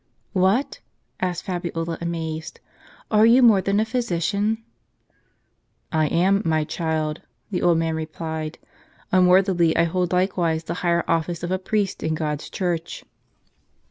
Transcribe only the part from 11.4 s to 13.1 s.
of a priest in God's Church."